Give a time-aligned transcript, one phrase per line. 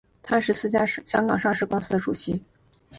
[0.23, 2.41] 他是四家香港上市公司的主席。